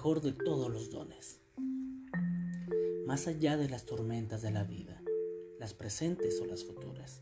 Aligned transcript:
mejor 0.00 0.22
de 0.22 0.32
todos 0.32 0.72
los 0.72 0.88
dones. 0.88 1.42
Más 3.06 3.26
allá 3.26 3.58
de 3.58 3.68
las 3.68 3.84
tormentas 3.84 4.40
de 4.40 4.50
la 4.50 4.64
vida, 4.64 5.02
las 5.58 5.74
presentes 5.74 6.40
o 6.40 6.46
las 6.46 6.64
futuras, 6.64 7.20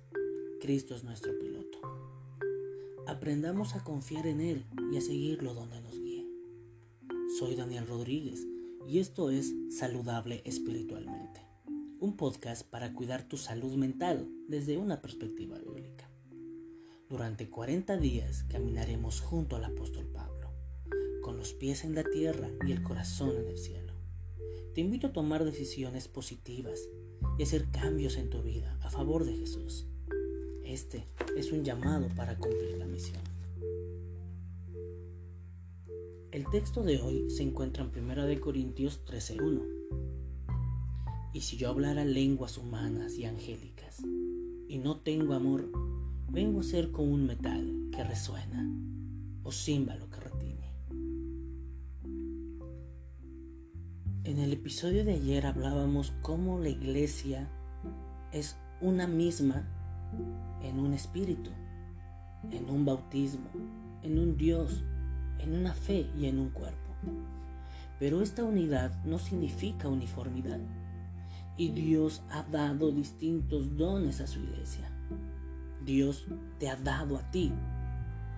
Cristo 0.61 0.95
es 0.95 1.03
nuestro 1.03 1.37
piloto. 1.41 1.81
Aprendamos 3.09 3.75
a 3.75 3.83
confiar 3.83 4.29
en 4.29 4.41
Él 4.41 4.65
y 4.93 4.97
a 4.97 5.01
seguirlo 5.01 5.55
donde 5.55 5.81
nos 5.81 5.99
guíe. 5.99 6.25
Soy 7.37 7.57
Daniel 7.57 7.85
Rodríguez 7.89 8.47
y 8.87 9.01
esto 9.01 9.31
es 9.31 9.53
Saludable 9.77 10.41
Espiritualmente, 10.45 11.45
un 11.99 12.17
podcast 12.17 12.65
para 12.65 12.95
cuidar 12.95 13.27
tu 13.27 13.39
salud 13.39 13.75
mental 13.75 14.31
desde 14.47 14.77
una 14.77 15.03
perspectiva 15.03 15.59
bíblica. 15.59 16.09
Durante 17.09 17.51
40 17.51 17.97
días 17.97 18.45
caminaremos 18.45 19.21
junto 19.21 19.57
al 19.57 19.65
apóstol 19.65 20.07
Pablo, 20.07 20.48
con 21.29 21.37
los 21.37 21.53
pies 21.53 21.85
en 21.85 21.95
la 21.95 22.05
tierra 22.05 22.49
y 22.67 22.73
el 22.73 22.83
corazón 22.83 23.37
en 23.37 23.49
el 23.49 23.59
cielo. 23.59 23.93
Te 24.75 24.81
invito 24.81 25.09
a 25.09 25.13
tomar 25.13 25.45
decisiones 25.45 26.09
positivas 26.09 26.89
y 27.37 27.43
hacer 27.43 27.69
cambios 27.71 28.17
en 28.17 28.31
tu 28.31 28.41
vida 28.41 28.79
a 28.81 28.89
favor 28.89 29.27
de 29.27 29.37
Jesús. 29.37 29.87
Este 30.65 31.07
es 31.37 31.53
un 31.53 31.65
llamado 31.65 32.09
para 32.17 32.39
cumplir 32.39 32.79
la 32.79 32.87
misión. 32.87 33.21
El 36.31 36.47
texto 36.51 36.83
de 36.83 36.99
hoy 36.99 37.29
se 37.29 37.43
encuentra 37.43 37.85
en 37.85 37.91
1 37.91 38.41
Corintios 38.41 39.05
13:1. 39.05 39.67
Y 41.35 41.43
si 41.43 41.59
yo 41.59 41.69
hablara 41.69 42.07
lenguas 42.07 42.57
humanas 42.57 43.19
y 43.19 43.27
angélicas 43.27 44.01
y 44.67 44.79
no 44.79 45.01
tengo 45.01 45.35
amor, 45.35 45.71
vengo 46.31 46.61
a 46.61 46.63
ser 46.63 46.91
como 46.91 47.13
un 47.13 47.27
metal 47.27 47.91
que 47.93 48.03
resuena 48.03 48.67
o 49.43 49.53
címbalo 49.53 50.09
que 50.09 50.21
retiñe. 50.21 50.58
En 54.29 54.41
el 54.41 54.53
episodio 54.53 55.07
de 55.07 55.15
ayer 55.15 55.47
hablábamos 55.47 56.13
cómo 56.21 56.59
la 56.59 56.69
iglesia 56.69 57.49
es 58.31 58.59
una 58.83 59.07
misma 59.07 59.67
en 60.63 60.81
un 60.81 60.93
espíritu, 60.93 61.51
en 62.51 62.69
un 62.69 62.85
bautismo, 62.85 63.49
en 64.03 64.19
un 64.19 64.37
Dios, 64.37 64.85
en 65.39 65.55
una 65.55 65.73
fe 65.73 66.11
y 66.15 66.27
en 66.27 66.41
un 66.41 66.51
cuerpo. 66.51 66.93
Pero 67.99 68.21
esta 68.21 68.45
unidad 68.45 69.03
no 69.07 69.19
significa 69.19 69.89
uniformidad. 69.89 70.61
Y 71.57 71.71
Dios 71.71 72.23
ha 72.29 72.43
dado 72.43 72.93
distintos 72.93 73.79
dones 73.79 74.21
a 74.21 74.27
su 74.27 74.41
iglesia. 74.41 74.91
Dios 75.87 76.27
te 76.59 76.69
ha 76.69 76.77
dado 76.77 77.17
a 77.17 77.31
ti 77.31 77.51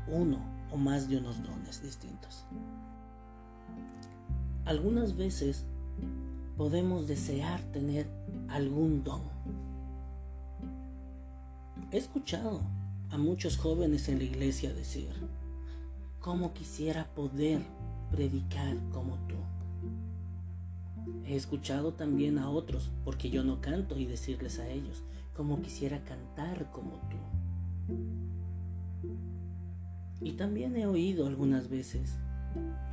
uno 0.06 0.38
o 0.70 0.76
más 0.76 1.08
de 1.08 1.16
unos 1.16 1.42
dones 1.42 1.82
distintos. 1.82 2.46
Algunas 4.66 5.16
veces 5.16 5.66
podemos 6.60 7.08
desear 7.08 7.58
tener 7.72 8.06
algún 8.50 9.02
don. 9.02 9.22
He 11.90 11.96
escuchado 11.96 12.60
a 13.08 13.16
muchos 13.16 13.56
jóvenes 13.56 14.10
en 14.10 14.18
la 14.18 14.24
iglesia 14.24 14.74
decir, 14.74 15.08
¿cómo 16.18 16.52
quisiera 16.52 17.06
poder 17.14 17.62
predicar 18.10 18.76
como 18.92 19.16
tú? 19.26 19.36
He 21.24 21.34
escuchado 21.34 21.94
también 21.94 22.36
a 22.36 22.50
otros, 22.50 22.90
porque 23.06 23.30
yo 23.30 23.42
no 23.42 23.62
canto, 23.62 23.98
y 23.98 24.04
decirles 24.04 24.58
a 24.58 24.68
ellos, 24.68 25.02
¿cómo 25.34 25.62
quisiera 25.62 26.04
cantar 26.04 26.70
como 26.72 27.00
tú? 27.08 27.16
Y 30.20 30.32
también 30.32 30.76
he 30.76 30.86
oído 30.86 31.26
algunas 31.26 31.70
veces 31.70 32.18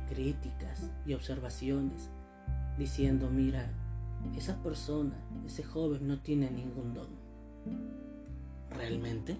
críticas 0.08 0.90
y 1.04 1.12
observaciones 1.12 2.08
diciendo, 2.78 3.30
mira, 3.30 3.70
esa 4.36 4.62
persona, 4.62 5.16
ese 5.46 5.62
joven 5.62 6.06
no 6.06 6.20
tiene 6.20 6.50
ningún 6.50 6.94
don. 6.94 7.08
¿Realmente? 8.70 9.36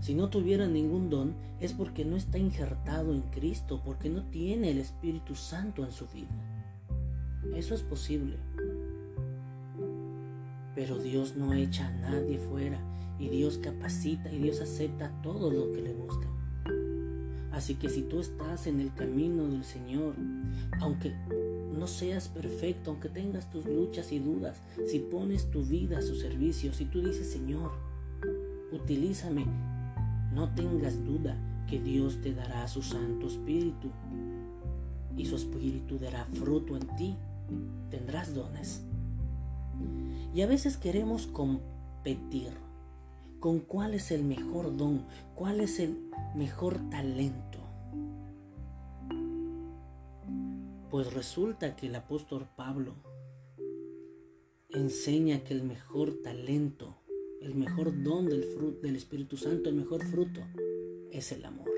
Si 0.00 0.14
no 0.14 0.30
tuviera 0.30 0.66
ningún 0.66 1.10
don 1.10 1.34
es 1.60 1.74
porque 1.74 2.04
no 2.04 2.16
está 2.16 2.38
injertado 2.38 3.12
en 3.12 3.22
Cristo, 3.22 3.82
porque 3.84 4.08
no 4.08 4.24
tiene 4.24 4.70
el 4.70 4.78
Espíritu 4.78 5.34
Santo 5.34 5.84
en 5.84 5.92
su 5.92 6.06
vida. 6.08 6.28
Eso 7.54 7.74
es 7.74 7.82
posible. 7.82 8.36
Pero 10.74 10.98
Dios 10.98 11.36
no 11.36 11.52
echa 11.52 11.88
a 11.88 11.92
nadie 11.92 12.38
fuera 12.38 12.80
y 13.18 13.28
Dios 13.28 13.58
capacita 13.58 14.32
y 14.32 14.38
Dios 14.38 14.60
acepta 14.60 15.10
todo 15.22 15.50
lo 15.50 15.70
que 15.72 15.82
le 15.82 15.92
busca. 15.92 16.26
Así 17.52 17.74
que 17.74 17.90
si 17.90 18.02
tú 18.02 18.20
estás 18.20 18.66
en 18.66 18.80
el 18.80 18.94
camino 18.94 19.46
del 19.46 19.64
Señor, 19.64 20.14
aunque 20.80 21.14
no 21.80 21.86
seas 21.86 22.28
perfecto, 22.28 22.90
aunque 22.90 23.08
tengas 23.08 23.50
tus 23.50 23.64
luchas 23.64 24.12
y 24.12 24.18
dudas, 24.18 24.60
si 24.86 24.98
pones 24.98 25.50
tu 25.50 25.64
vida 25.64 25.98
a 25.98 26.02
su 26.02 26.14
servicio, 26.14 26.74
si 26.74 26.84
tú 26.84 27.00
dices, 27.00 27.32
Señor, 27.32 27.72
utilízame, 28.70 29.46
no 30.34 30.54
tengas 30.54 31.02
duda 31.06 31.38
que 31.66 31.80
Dios 31.80 32.20
te 32.20 32.34
dará 32.34 32.68
su 32.68 32.82
Santo 32.82 33.28
Espíritu 33.28 33.90
y 35.16 35.24
su 35.24 35.36
Espíritu 35.36 35.98
dará 35.98 36.26
fruto 36.26 36.76
en 36.76 36.86
ti. 36.96 37.16
Tendrás 37.90 38.34
dones. 38.34 38.82
Y 40.34 40.42
a 40.42 40.46
veces 40.46 40.76
queremos 40.76 41.26
competir 41.28 42.50
con 43.40 43.58
cuál 43.58 43.94
es 43.94 44.10
el 44.10 44.22
mejor 44.22 44.76
don, 44.76 45.06
cuál 45.34 45.60
es 45.60 45.80
el 45.80 45.96
mejor 46.34 46.78
talento. 46.90 47.59
Pues 50.90 51.14
resulta 51.14 51.76
que 51.76 51.86
el 51.86 51.94
apóstol 51.94 52.48
Pablo 52.56 52.96
enseña 54.70 55.44
que 55.44 55.54
el 55.54 55.62
mejor 55.62 56.20
talento, 56.20 56.96
el 57.40 57.54
mejor 57.54 58.02
don 58.02 58.28
del, 58.28 58.42
fruto, 58.42 58.80
del 58.80 58.96
Espíritu 58.96 59.36
Santo, 59.36 59.68
el 59.68 59.76
mejor 59.76 60.04
fruto, 60.04 60.40
es 61.12 61.30
el 61.30 61.44
amor. 61.44 61.70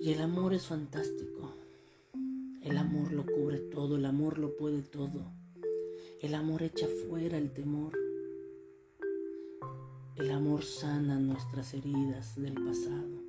Y 0.00 0.12
el 0.12 0.22
amor 0.22 0.54
es 0.54 0.66
fantástico. 0.66 1.54
El 2.62 2.78
amor 2.78 3.12
lo 3.12 3.26
cubre 3.26 3.58
todo, 3.58 3.96
el 3.96 4.06
amor 4.06 4.38
lo 4.38 4.56
puede 4.56 4.80
todo. 4.80 5.30
El 6.22 6.34
amor 6.34 6.62
echa 6.62 6.86
fuera 7.06 7.36
el 7.36 7.52
temor. 7.52 7.92
El 10.16 10.30
amor 10.30 10.64
sana 10.64 11.20
nuestras 11.20 11.74
heridas 11.74 12.40
del 12.40 12.54
pasado. 12.54 13.21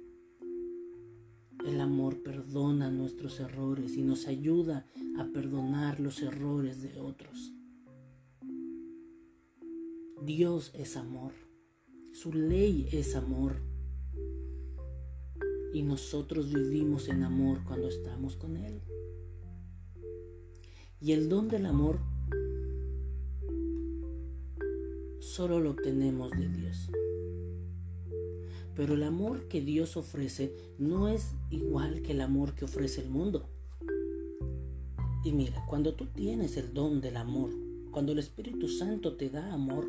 El 1.65 1.79
amor 1.79 2.21
perdona 2.21 2.91
nuestros 2.91 3.39
errores 3.39 3.95
y 3.95 4.03
nos 4.03 4.27
ayuda 4.27 4.85
a 5.17 5.25
perdonar 5.33 5.99
los 5.99 6.21
errores 6.21 6.81
de 6.81 6.99
otros. 6.99 7.53
Dios 10.21 10.71
es 10.73 10.97
amor. 10.97 11.31
Su 12.11 12.33
ley 12.33 12.89
es 12.91 13.15
amor. 13.15 13.61
Y 15.73 15.83
nosotros 15.83 16.53
vivimos 16.53 17.07
en 17.07 17.23
amor 17.23 17.63
cuando 17.65 17.87
estamos 17.87 18.35
con 18.35 18.57
Él. 18.57 18.81
Y 20.99 21.13
el 21.13 21.29
don 21.29 21.47
del 21.47 21.65
amor 21.65 21.99
solo 25.19 25.59
lo 25.59 25.71
obtenemos 25.71 26.31
de 26.31 26.47
Dios. 26.47 26.89
Pero 28.75 28.95
el 28.95 29.03
amor 29.03 29.47
que 29.47 29.61
Dios 29.61 29.97
ofrece 29.97 30.53
no 30.77 31.07
es 31.07 31.35
igual 31.49 32.01
que 32.01 32.13
el 32.13 32.21
amor 32.21 32.55
que 32.55 32.65
ofrece 32.65 33.01
el 33.01 33.09
mundo. 33.09 33.49
Y 35.23 35.31
mira, 35.31 35.63
cuando 35.67 35.93
tú 35.93 36.07
tienes 36.07 36.57
el 36.57 36.73
don 36.73 36.99
del 36.99 37.17
amor, 37.17 37.51
cuando 37.91 38.11
el 38.11 38.19
Espíritu 38.19 38.67
Santo 38.67 39.15
te 39.15 39.29
da 39.29 39.53
amor, 39.53 39.85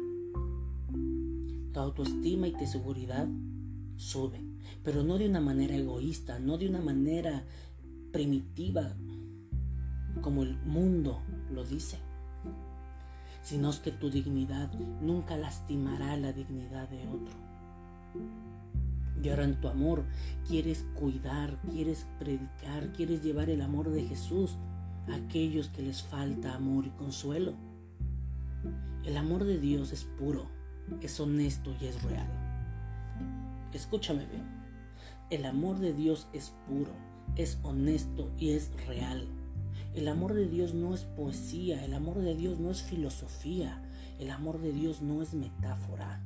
tu 1.72 1.80
autoestima 1.80 2.46
y 2.46 2.52
tu 2.52 2.66
seguridad 2.66 3.26
sube, 3.96 4.40
pero 4.84 5.02
no 5.02 5.18
de 5.18 5.28
una 5.28 5.40
manera 5.40 5.74
egoísta, 5.74 6.38
no 6.38 6.58
de 6.58 6.68
una 6.68 6.80
manera 6.80 7.44
primitiva, 8.12 8.94
como 10.20 10.44
el 10.44 10.56
mundo 10.64 11.20
lo 11.52 11.64
dice 11.64 11.98
sino 13.44 13.70
que 13.82 13.92
tu 13.92 14.10
dignidad 14.10 14.72
nunca 15.02 15.36
lastimará 15.36 16.16
la 16.16 16.32
dignidad 16.32 16.88
de 16.88 17.06
otro. 17.06 17.34
En 19.24 19.58
tu 19.58 19.68
amor 19.68 20.04
quieres 20.46 20.84
cuidar, 20.94 21.58
quieres 21.70 22.06
predicar, 22.18 22.92
quieres 22.92 23.22
llevar 23.22 23.48
el 23.48 23.62
amor 23.62 23.88
de 23.88 24.02
Jesús 24.02 24.58
a 25.08 25.14
aquellos 25.14 25.68
que 25.68 25.80
les 25.80 26.02
falta 26.02 26.54
amor 26.54 26.86
y 26.86 26.90
consuelo. 26.90 27.54
El 29.02 29.16
amor 29.16 29.44
de 29.44 29.58
Dios 29.58 29.92
es 29.92 30.04
puro, 30.04 30.50
es 31.00 31.18
honesto 31.18 31.74
y 31.80 31.86
es 31.86 32.02
real. 32.02 32.28
Escúchame 33.72 34.26
bien. 34.26 34.44
El 35.30 35.46
amor 35.46 35.78
de 35.78 35.94
Dios 35.94 36.28
es 36.34 36.52
puro, 36.68 36.92
es 37.36 37.58
honesto 37.62 38.30
y 38.36 38.50
es 38.50 38.70
real. 38.86 39.26
El 39.94 40.08
amor 40.08 40.34
de 40.34 40.46
Dios 40.46 40.74
no 40.74 40.92
es 40.92 41.04
poesía, 41.04 41.82
el 41.82 41.94
amor 41.94 42.20
de 42.20 42.34
Dios 42.34 42.60
no 42.60 42.70
es 42.70 42.82
filosofía, 42.82 43.82
el 44.18 44.30
amor 44.30 44.60
de 44.60 44.72
Dios 44.72 45.00
no 45.00 45.22
es 45.22 45.32
metáfora. 45.32 46.20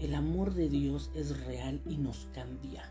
El 0.00 0.14
amor 0.14 0.54
de 0.54 0.68
Dios 0.68 1.10
es 1.14 1.44
real 1.44 1.80
y 1.88 1.96
nos 1.96 2.28
cambia. 2.34 2.84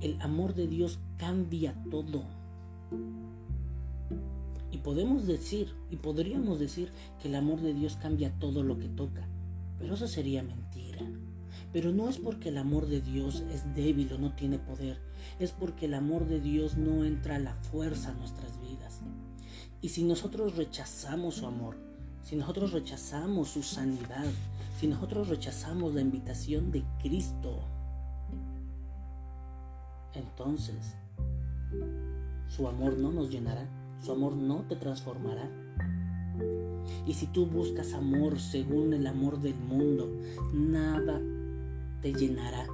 El 0.00 0.20
amor 0.20 0.54
de 0.54 0.66
Dios 0.66 0.98
cambia 1.18 1.74
todo. 1.90 2.24
Y 4.70 4.78
podemos 4.78 5.26
decir, 5.26 5.72
y 5.90 5.96
podríamos 5.96 6.58
decir 6.58 6.90
que 7.20 7.28
el 7.28 7.36
amor 7.36 7.60
de 7.60 7.74
Dios 7.74 7.96
cambia 7.96 8.32
todo 8.38 8.62
lo 8.62 8.78
que 8.78 8.88
toca, 8.88 9.26
pero 9.78 9.94
eso 9.94 10.08
sería 10.08 10.42
mentira. 10.42 11.00
Pero 11.72 11.92
no 11.92 12.08
es 12.08 12.18
porque 12.18 12.50
el 12.50 12.58
amor 12.58 12.86
de 12.86 13.00
Dios 13.00 13.44
es 13.52 13.74
débil 13.74 14.12
o 14.12 14.18
no 14.18 14.32
tiene 14.34 14.58
poder, 14.58 14.98
es 15.38 15.52
porque 15.52 15.86
el 15.86 15.94
amor 15.94 16.26
de 16.26 16.40
Dios 16.40 16.76
no 16.76 17.04
entra 17.04 17.36
a 17.36 17.40
la 17.40 17.54
fuerza 17.54 18.10
a 18.10 18.14
nuestras 18.14 18.60
vidas. 18.60 19.00
Y 19.80 19.90
si 19.90 20.02
nosotros 20.04 20.56
rechazamos 20.56 21.36
su 21.36 21.46
amor, 21.46 21.76
si 22.24 22.36
nosotros 22.36 22.72
rechazamos 22.72 23.50
su 23.50 23.62
sanidad, 23.62 24.24
si 24.80 24.86
nosotros 24.86 25.28
rechazamos 25.28 25.94
la 25.94 26.00
invitación 26.00 26.72
de 26.72 26.82
Cristo, 27.02 27.60
entonces 30.14 30.94
su 32.48 32.66
amor 32.66 32.96
no 32.96 33.12
nos 33.12 33.30
llenará, 33.30 33.68
su 34.02 34.12
amor 34.12 34.34
no 34.36 34.62
te 34.62 34.76
transformará. 34.76 35.48
Y 37.06 37.12
si 37.12 37.26
tú 37.26 37.46
buscas 37.46 37.92
amor 37.92 38.40
según 38.40 38.94
el 38.94 39.06
amor 39.06 39.40
del 39.40 39.56
mundo, 39.56 40.08
nada 40.54 41.20
te 42.00 42.14
llenará, 42.14 42.66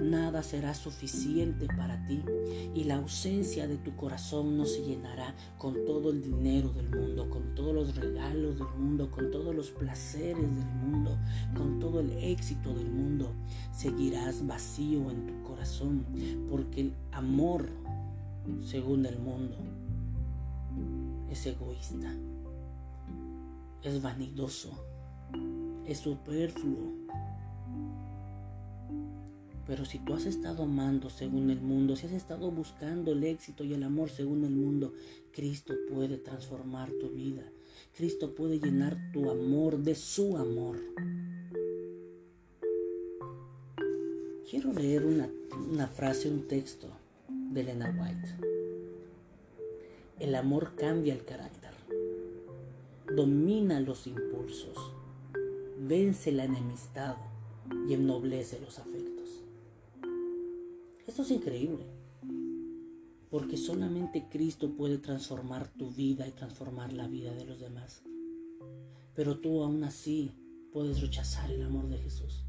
nada 0.00 0.42
será 0.42 0.74
suficiente 0.74 1.66
para 1.66 2.06
ti 2.06 2.22
y 2.74 2.84
la 2.84 2.96
ausencia 2.96 3.66
de 3.66 3.76
tu 3.76 3.94
corazón 3.96 4.56
no 4.56 4.64
se 4.64 4.82
llenará 4.82 5.34
con 5.58 5.84
todo 5.84 6.10
el 6.10 6.22
dinero 6.22 6.70
del 6.70 6.88
mundo, 6.88 7.28
con 7.28 7.54
todos 7.54 7.74
los 7.74 7.96
regalos 7.96 8.58
del 8.58 8.68
mundo, 8.78 9.10
con 9.10 9.30
todos 9.30 9.54
los 9.54 9.70
placeres 9.70 10.42
del 10.42 10.74
mundo, 10.82 11.18
con 11.56 11.78
todo 11.78 12.00
el 12.00 12.12
éxito 12.12 12.72
del 12.74 12.90
mundo. 12.90 13.32
Seguirás 13.72 14.46
vacío 14.46 15.10
en 15.10 15.26
tu 15.26 15.42
corazón 15.42 16.04
porque 16.48 16.80
el 16.82 16.94
amor, 17.12 17.68
según 18.64 19.06
el 19.06 19.18
mundo, 19.18 19.56
es 21.30 21.46
egoísta, 21.46 22.14
es 23.82 24.02
vanidoso, 24.02 24.70
es 25.86 25.98
superfluo 25.98 27.01
pero 29.72 29.86
si 29.86 29.98
tú 30.00 30.12
has 30.12 30.26
estado 30.26 30.64
amando 30.64 31.08
según 31.08 31.48
el 31.48 31.62
mundo, 31.62 31.96
si 31.96 32.04
has 32.04 32.12
estado 32.12 32.50
buscando 32.50 33.12
el 33.12 33.24
éxito 33.24 33.64
y 33.64 33.72
el 33.72 33.82
amor 33.84 34.10
según 34.10 34.44
el 34.44 34.50
mundo, 34.50 34.92
Cristo 35.32 35.72
puede 35.88 36.18
transformar 36.18 36.90
tu 37.00 37.08
vida. 37.08 37.50
Cristo 37.96 38.34
puede 38.34 38.60
llenar 38.60 38.98
tu 39.14 39.30
amor 39.30 39.78
de 39.78 39.94
su 39.94 40.36
amor. 40.36 40.76
Quiero 44.50 44.74
leer 44.74 45.06
una, 45.06 45.86
frase, 45.86 46.28
un 46.28 46.46
texto 46.46 46.88
de 47.30 47.62
Elena 47.62 47.96
White. 47.98 48.28
El 50.20 50.34
amor 50.34 50.74
cambia 50.76 51.14
el 51.14 51.24
carácter, 51.24 51.70
domina 53.16 53.80
los 53.80 54.06
impulsos, 54.06 54.76
vence 55.80 56.30
la 56.30 56.44
enemistad 56.44 57.16
y 57.88 57.94
ennoblece 57.94 58.60
los 58.60 58.78
afectos. 58.78 59.01
Esto 61.22 61.34
es 61.34 61.40
increíble, 61.40 61.84
porque 63.30 63.56
solamente 63.56 64.26
Cristo 64.28 64.74
puede 64.74 64.98
transformar 64.98 65.68
tu 65.68 65.92
vida 65.92 66.26
y 66.26 66.32
transformar 66.32 66.92
la 66.92 67.06
vida 67.06 67.32
de 67.32 67.44
los 67.44 67.60
demás. 67.60 68.02
Pero 69.14 69.38
tú 69.38 69.62
aún 69.62 69.84
así 69.84 70.32
puedes 70.72 71.00
rechazar 71.00 71.48
el 71.52 71.62
amor 71.62 71.88
de 71.88 71.98
Jesús. 71.98 72.44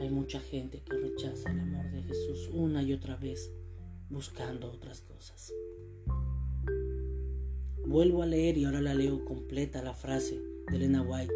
Hay 0.00 0.10
mucha 0.10 0.40
gente 0.40 0.82
que 0.82 0.96
rechaza 0.96 1.52
el 1.52 1.60
amor 1.60 1.88
de 1.92 2.02
Jesús 2.02 2.50
una 2.52 2.82
y 2.82 2.92
otra 2.92 3.14
vez 3.14 3.48
buscando 4.10 4.72
otras 4.72 5.00
cosas. 5.00 5.52
Vuelvo 7.86 8.22
a 8.24 8.26
leer 8.26 8.58
y 8.58 8.64
ahora 8.64 8.80
la 8.80 8.94
leo 8.94 9.24
completa 9.24 9.84
la 9.84 9.94
frase 9.94 10.42
de 10.68 10.76
Elena 10.76 11.02
White. 11.02 11.34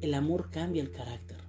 El 0.00 0.14
amor 0.14 0.48
cambia 0.50 0.82
el 0.82 0.92
carácter, 0.92 1.42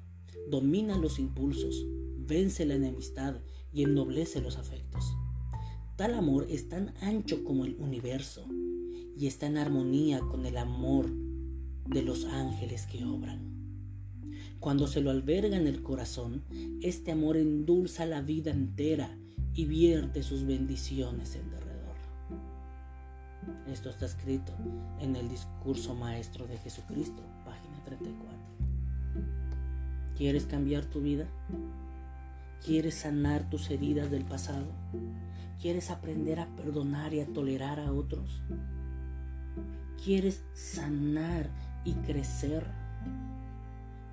domina 0.50 0.98
los 0.98 1.20
impulsos, 1.20 1.86
vence 2.26 2.66
la 2.66 2.76
enemistad 2.76 3.36
y 3.72 3.84
ennoblece 3.84 4.42
los 4.42 4.58
afectos. 4.58 5.16
Tal 5.96 6.14
amor 6.14 6.48
es 6.50 6.68
tan 6.68 6.94
ancho 7.02 7.44
como 7.44 7.66
el 7.66 7.76
universo 7.76 8.46
y 9.18 9.28
está 9.28 9.48
en 9.48 9.58
armonía 9.58 10.20
con 10.20 10.46
el 10.46 10.58
amor 10.58 11.10
de 11.88 12.02
los 12.02 12.26
ángeles 12.26 12.86
que 12.86 13.06
obran. 13.06 13.56
Cuando 14.60 14.88
se 14.88 15.02
lo 15.02 15.12
alberga 15.12 15.58
en 15.58 15.68
el 15.68 15.84
corazón, 15.84 16.44
este 16.82 17.12
amor 17.12 17.38
endulza 17.38 18.06
la 18.06 18.22
vida 18.22 18.52
entera 18.52 19.18
y 19.54 19.66
vierte 19.66 20.24
sus 20.24 20.46
bendiciones 20.46 21.36
en 21.36 21.50
derredor. 21.52 21.96
Esto 23.68 23.90
está 23.90 24.06
escrito 24.06 24.54
en 25.00 25.16
el 25.16 25.30
discurso 25.30 25.94
maestro 25.94 26.48
de 26.48 26.58
Jesucristo, 26.58 27.22
página 27.46 27.84
34. 27.86 28.38
¿Quieres 30.18 30.46
cambiar 30.46 30.86
tu 30.86 31.02
vida? 31.02 31.30
¿Quieres 32.66 32.96
sanar 32.96 33.48
tus 33.48 33.70
heridas 33.70 34.10
del 34.10 34.26
pasado? 34.26 34.66
¿Quieres 35.62 35.92
aprender 35.92 36.40
a 36.40 36.48
perdonar 36.56 37.14
y 37.14 37.20
a 37.20 37.28
tolerar 37.28 37.80
a 37.80 37.94
otros? 37.94 38.42
¿Quieres 40.04 40.42
sanar 40.56 41.48
y 41.84 41.94
crecer? 41.94 42.66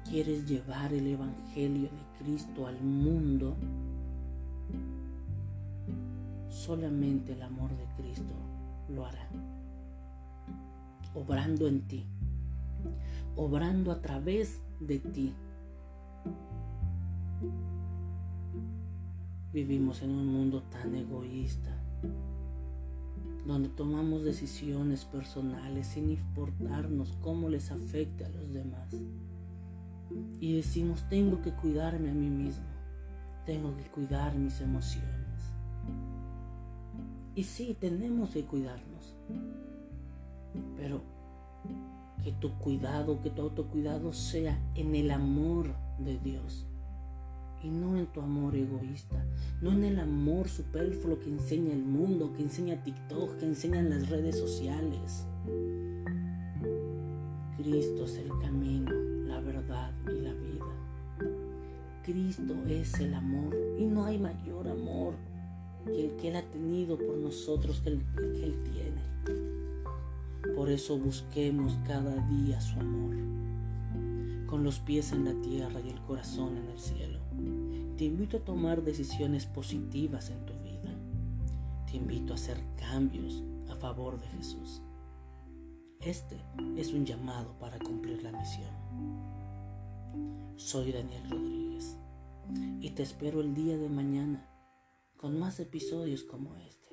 ¿Quieres 0.04 0.46
llevar 0.46 0.93
el 0.93 1.06
Evangelio 1.06 1.88
de 1.88 2.19
Cristo 2.22 2.66
al 2.66 2.78
mundo? 2.82 3.56
Solamente 6.50 7.32
el 7.32 7.40
amor 7.40 7.70
de 7.70 7.87
Cristo 7.96 8.34
lo 8.90 9.06
hará. 9.06 9.31
Obrando 11.14 11.69
en 11.69 11.88
ti, 11.88 12.05
obrando 13.34 13.90
a 13.93 14.02
través 14.02 14.60
de 14.78 14.98
ti 14.98 15.32
Vivimos 19.52 20.00
en 20.02 20.10
un 20.10 20.26
mundo 20.28 20.62
tan 20.62 20.94
egoísta, 20.94 21.70
donde 23.46 23.69
tomamos 23.69 24.25
decisiones 24.25 25.04
personales 25.04 25.88
sin 25.88 26.10
importarnos 26.10 27.12
cómo 27.20 27.50
les 27.50 27.70
afecte 27.70 28.24
a 28.24 28.31
los 28.31 28.50
demás. 28.53 28.94
Y 30.41 30.56
decimos, 30.56 31.06
tengo 31.10 31.43
que 31.43 31.53
cuidarme 31.53 32.10
a 32.10 32.15
mí 32.15 32.31
mismo, 32.31 32.65
tengo 33.44 33.76
que 33.76 33.84
cuidar 33.91 34.34
mis 34.36 34.58
emociones. 34.62 35.53
Y 37.34 37.44
sí, 37.44 37.76
tenemos 37.79 38.31
que 38.31 38.44
cuidarnos, 38.44 39.15
pero 40.76 41.03
que 42.22 42.32
tu 42.32 42.53
cuidado, 42.58 43.20
que 43.20 43.31
tu 43.31 43.43
autocuidado 43.43 44.15
sea 44.15 44.58
en 44.76 44.94
el 44.94 45.10
amor 45.10 45.74
de 45.98 46.19
Dios 46.19 46.67
y 47.62 47.70
no 47.70 47.96
en 47.96 48.06
tu 48.06 48.20
amor 48.20 48.55
egoísta, 48.56 49.21
no 49.62 49.70
en 49.70 49.84
el 49.84 50.00
amor 50.00 50.48
superfluo 50.48 51.20
que 51.20 51.31
enseña 51.31 51.72
el 51.72 51.84
mundo, 51.84 52.32
que 52.36 52.42
enseña 52.42 52.82
TikTok, 52.82 53.38
que 53.38 53.46
enseñan 53.46 53.90
las 53.90 54.08
redes 54.08 54.36
sociales. 54.36 55.24
Cristo 57.56 58.04
es 58.04 58.16
el 58.16 58.28
camino, 58.40 58.90
la 59.24 59.40
verdad 59.40 59.92
y 60.08 60.20
la 60.20 60.34
vida. 60.34 60.66
Cristo 62.02 62.54
es 62.66 62.98
el 62.98 63.14
amor 63.14 63.56
y 63.78 63.84
no 63.84 64.04
hay 64.04 64.19
mayor 64.19 64.66
amor 64.66 65.14
que 65.84 66.06
el 66.06 66.16
que 66.16 66.28
Él 66.31 66.36
ha 66.36 66.42
tenido 66.42 66.98
por 66.98 67.16
nosotros, 67.19 67.81
que 67.82 67.90
el 67.90 68.02
que 68.16 68.44
Él 68.44 68.56
tiene. 68.64 70.56
Por 70.56 70.70
eso 70.70 70.98
busquemos 70.98 71.78
cada 71.86 72.16
día 72.26 72.60
su 72.60 72.81
amor, 72.81 73.14
con 74.46 74.64
los 74.64 74.81
pies 74.81 75.12
en 75.12 75.24
la 75.24 75.40
tierra 75.40 75.81
y 75.81 75.90
el 75.90 76.00
corazón 76.00 76.56
en 76.56 76.69
el 76.69 76.78
cielo. 76.81 77.21
Te 78.02 78.06
invito 78.06 78.38
a 78.38 78.40
tomar 78.40 78.82
decisiones 78.82 79.46
positivas 79.46 80.30
en 80.30 80.44
tu 80.44 80.54
vida. 80.54 80.92
Te 81.88 81.96
invito 81.96 82.32
a 82.32 82.34
hacer 82.34 82.60
cambios 82.74 83.44
a 83.70 83.76
favor 83.76 84.20
de 84.20 84.26
Jesús. 84.26 84.82
Este 86.00 86.36
es 86.76 86.92
un 86.92 87.06
llamado 87.06 87.56
para 87.60 87.78
cumplir 87.78 88.20
la 88.24 88.32
misión. 88.32 88.74
Soy 90.56 90.90
Daniel 90.90 91.30
Rodríguez 91.30 91.96
y 92.80 92.90
te 92.90 93.04
espero 93.04 93.40
el 93.40 93.54
día 93.54 93.78
de 93.78 93.88
mañana 93.88 94.50
con 95.16 95.38
más 95.38 95.60
episodios 95.60 96.24
como 96.24 96.56
este. 96.56 96.88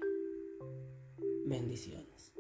Bendiciones. 1.48 2.34